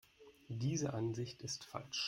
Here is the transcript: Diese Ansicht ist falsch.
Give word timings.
Diese 0.49 0.95
Ansicht 0.95 1.43
ist 1.43 1.63
falsch. 1.63 1.99